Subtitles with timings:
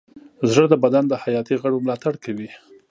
[0.51, 2.49] زړه د بدن د حیاتي غړو ملاتړ کوي.